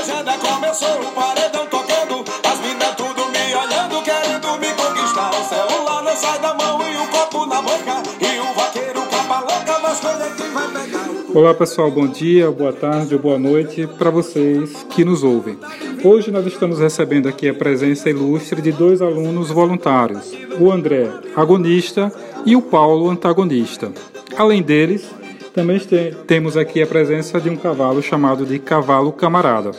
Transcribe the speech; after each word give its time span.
Começou 0.00 0.98
o 1.02 1.12
paredão 1.12 1.66
tocando. 1.66 2.24
As 2.42 2.58
minas 2.60 2.96
tudo 2.96 3.22
me 3.26 3.54
olhando, 3.54 4.02
querendo 4.02 4.58
me 4.58 4.68
conquistar. 4.72 5.30
O 5.30 5.44
celular 5.44 6.02
não 6.02 6.16
sai 6.16 6.38
da 6.38 6.54
mão 6.54 6.80
e 6.88 6.96
o 6.96 7.06
copo 7.08 7.44
na 7.44 7.60
boca. 7.60 8.02
E 8.18 8.40
o 8.40 8.54
vaqueiro 8.54 9.02
com 9.02 9.16
a 9.16 9.24
palanca, 9.24 9.78
mas 9.82 10.02
é 10.02 10.30
que 10.34 10.42
vai 10.54 10.68
pegar. 10.68 11.10
Olá 11.34 11.52
pessoal, 11.52 11.90
bom 11.90 12.06
dia, 12.06 12.50
boa 12.50 12.72
tarde 12.72 13.14
ou 13.14 13.20
boa 13.20 13.38
noite 13.38 13.86
para 13.98 14.08
vocês 14.08 14.86
que 14.88 15.04
nos 15.04 15.22
ouvem. 15.22 15.58
Hoje 16.02 16.30
nós 16.30 16.46
estamos 16.46 16.80
recebendo 16.80 17.28
aqui 17.28 17.46
a 17.46 17.54
presença 17.54 18.08
ilustre 18.08 18.62
de 18.62 18.72
dois 18.72 19.02
alunos 19.02 19.50
voluntários, 19.50 20.32
o 20.58 20.72
André, 20.72 21.10
agonista, 21.36 22.10
e 22.46 22.56
o 22.56 22.62
Paulo, 22.62 23.10
antagonista. 23.10 23.92
Além 24.34 24.62
deles, 24.62 25.04
também 25.54 25.80
temos 26.26 26.56
aqui 26.56 26.82
a 26.82 26.86
presença 26.86 27.40
de 27.40 27.50
um 27.50 27.56
cavalo 27.56 28.02
chamado 28.02 28.44
de 28.44 28.58
cavalo 28.58 29.12
camarada. 29.12 29.72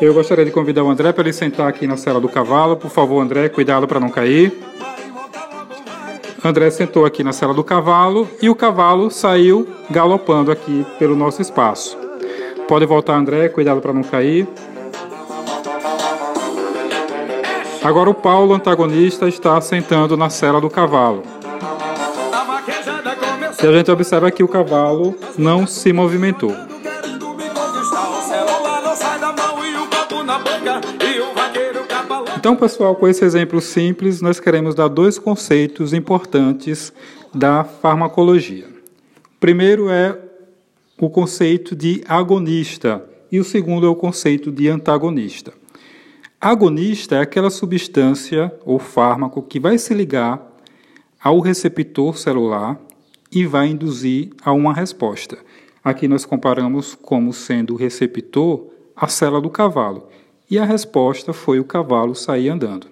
Eu 0.00 0.12
gostaria 0.12 0.44
de 0.44 0.50
convidar 0.50 0.82
o 0.84 0.90
André 0.90 1.12
para 1.12 1.22
ele 1.22 1.32
sentar 1.32 1.68
aqui 1.68 1.86
na 1.86 1.96
cela 1.96 2.20
do 2.20 2.28
cavalo. 2.28 2.76
Por 2.76 2.90
favor, 2.90 3.20
André, 3.20 3.48
cuidado 3.48 3.86
para 3.86 4.00
não 4.00 4.10
cair. 4.10 4.52
André 6.44 6.68
sentou 6.70 7.06
aqui 7.06 7.24
na 7.24 7.32
cela 7.32 7.54
do 7.54 7.64
cavalo 7.64 8.28
e 8.42 8.50
o 8.50 8.54
cavalo 8.54 9.10
saiu 9.10 9.66
galopando 9.90 10.52
aqui 10.52 10.84
pelo 10.98 11.16
nosso 11.16 11.40
espaço. 11.40 11.96
Pode 12.68 12.84
voltar, 12.84 13.16
André, 13.16 13.48
cuidado 13.48 13.80
para 13.80 13.94
não 13.94 14.02
cair. 14.02 14.46
Agora 17.84 18.08
o 18.08 18.14
Paulo, 18.14 18.54
antagonista, 18.54 19.28
está 19.28 19.60
sentando 19.60 20.16
na 20.16 20.30
cela 20.30 20.58
do 20.58 20.70
cavalo. 20.70 21.22
E 23.62 23.66
a 23.66 23.72
gente 23.72 23.90
observa 23.90 24.30
que 24.30 24.42
o 24.42 24.48
cavalo 24.48 25.14
não 25.36 25.66
se 25.66 25.92
movimentou. 25.92 26.50
Então, 32.38 32.56
pessoal, 32.56 32.96
com 32.96 33.06
esse 33.06 33.22
exemplo 33.22 33.60
simples, 33.60 34.22
nós 34.22 34.40
queremos 34.40 34.74
dar 34.74 34.88
dois 34.88 35.18
conceitos 35.18 35.92
importantes 35.92 36.90
da 37.34 37.64
farmacologia. 37.64 38.66
O 39.36 39.38
primeiro 39.38 39.90
é 39.90 40.18
o 40.98 41.10
conceito 41.10 41.76
de 41.76 42.02
agonista 42.08 43.04
e 43.30 43.38
o 43.38 43.44
segundo 43.44 43.86
é 43.86 43.90
o 43.90 43.94
conceito 43.94 44.50
de 44.50 44.70
antagonista. 44.70 45.52
Agonista 46.44 47.16
é 47.16 47.20
aquela 47.20 47.48
substância 47.48 48.54
ou 48.66 48.78
fármaco 48.78 49.40
que 49.40 49.58
vai 49.58 49.78
se 49.78 49.94
ligar 49.94 50.46
ao 51.18 51.40
receptor 51.40 52.18
celular 52.18 52.78
e 53.32 53.46
vai 53.46 53.68
induzir 53.68 54.28
a 54.44 54.52
uma 54.52 54.74
resposta. 54.74 55.38
Aqui 55.82 56.06
nós 56.06 56.26
comparamos 56.26 56.94
como 56.94 57.32
sendo 57.32 57.72
o 57.72 57.76
receptor 57.78 58.66
a 58.94 59.08
célula 59.08 59.40
do 59.40 59.48
cavalo 59.48 60.06
e 60.50 60.58
a 60.58 60.66
resposta 60.66 61.32
foi 61.32 61.58
o 61.58 61.64
cavalo 61.64 62.14
sair 62.14 62.50
andando. 62.50 62.88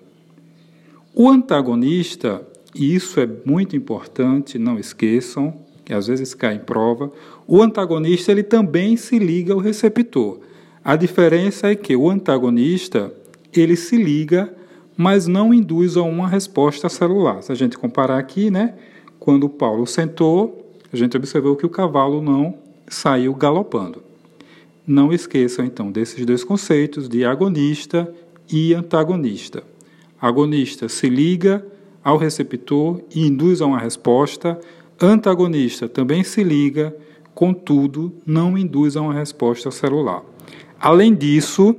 O 1.14 1.28
antagonista, 1.28 2.40
e 2.74 2.94
isso 2.94 3.20
é 3.20 3.28
muito 3.44 3.76
importante, 3.76 4.58
não 4.58 4.78
esqueçam, 4.78 5.52
que 5.84 5.92
às 5.92 6.06
vezes 6.06 6.32
cai 6.32 6.54
em 6.54 6.60
prova, 6.60 7.12
o 7.46 7.60
antagonista 7.60 8.32
ele 8.32 8.44
também 8.44 8.96
se 8.96 9.18
liga 9.18 9.52
ao 9.52 9.60
receptor. 9.60 10.40
A 10.82 10.96
diferença 10.96 11.70
é 11.70 11.74
que 11.74 11.94
o 11.94 12.08
antagonista 12.08 13.12
ele 13.60 13.76
se 13.76 13.96
liga, 13.96 14.52
mas 14.96 15.26
não 15.26 15.52
induz 15.52 15.96
a 15.96 16.02
uma 16.02 16.28
resposta 16.28 16.88
celular. 16.88 17.42
Se 17.42 17.52
a 17.52 17.54
gente 17.54 17.78
comparar 17.78 18.18
aqui, 18.18 18.50
né, 18.50 18.74
quando 19.18 19.48
Paulo 19.48 19.86
sentou, 19.86 20.74
a 20.92 20.96
gente 20.96 21.16
observou 21.16 21.56
que 21.56 21.66
o 21.66 21.70
cavalo 21.70 22.20
não 22.20 22.54
saiu 22.88 23.34
galopando. 23.34 24.02
Não 24.86 25.12
esqueçam 25.12 25.64
então 25.64 25.90
desses 25.90 26.26
dois 26.26 26.44
conceitos 26.44 27.08
de 27.08 27.24
agonista 27.24 28.12
e 28.50 28.74
antagonista. 28.74 29.62
Agonista 30.20 30.88
se 30.88 31.08
liga 31.08 31.64
ao 32.02 32.16
receptor 32.16 33.00
e 33.14 33.26
induz 33.26 33.62
a 33.62 33.66
uma 33.66 33.78
resposta, 33.78 34.60
antagonista 35.00 35.88
também 35.88 36.24
se 36.24 36.42
liga, 36.42 36.94
contudo, 37.34 38.12
não 38.26 38.58
induz 38.58 38.96
a 38.96 39.00
uma 39.00 39.14
resposta 39.14 39.70
celular. 39.70 40.22
Além 40.80 41.14
disso, 41.14 41.76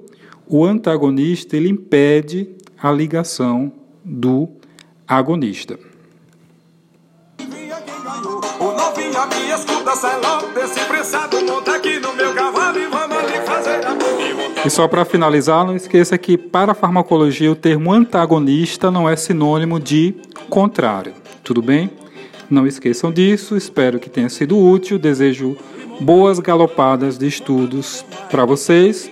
o 0.48 0.66
antagonista 0.66 1.56
ele 1.58 1.70
impede 1.70 2.50
a 2.82 2.92
ligação 2.92 3.72
do 4.04 4.50
agonista. 5.08 5.80
Amor. 13.86 14.66
E 14.66 14.70
só 14.70 14.88
para 14.88 15.04
finalizar, 15.04 15.66
não 15.66 15.76
esqueça 15.76 16.18
que 16.18 16.38
para 16.38 16.72
a 16.72 16.76
farmacologia 16.76 17.52
o 17.52 17.56
termo 17.56 17.92
antagonista 17.92 18.90
não 18.90 19.10
é 19.10 19.16
sinônimo 19.16 19.78
de 19.78 20.16
contrário. 20.50 21.14
Tudo 21.44 21.62
bem? 21.62 21.90
Não 22.50 22.66
esqueçam 22.66 23.12
disso, 23.12 23.58
espero 23.58 24.00
que 24.00 24.10
tenha 24.10 24.30
sido 24.30 24.58
útil. 24.58 24.98
Desejo 24.98 25.58
boas 26.00 26.40
galopadas 26.40 27.18
de 27.18 27.28
estudos 27.28 28.06
para 28.32 28.46
vocês 28.46 29.12